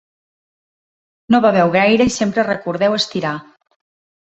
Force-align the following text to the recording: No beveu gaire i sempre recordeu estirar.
No 1.35 1.41
beveu 1.47 1.75
gaire 1.77 2.09
i 2.11 2.15
sempre 2.17 2.47
recordeu 2.49 2.99
estirar. 3.03 3.37